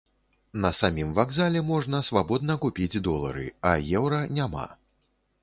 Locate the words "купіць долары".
2.65-3.45